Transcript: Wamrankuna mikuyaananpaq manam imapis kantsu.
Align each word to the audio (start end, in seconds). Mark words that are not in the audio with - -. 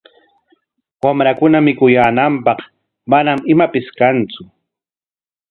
Wamrankuna 1.03 1.57
mikuyaananpaq 1.65 2.59
manam 3.11 3.39
imapis 3.53 3.87
kantsu. 3.99 4.41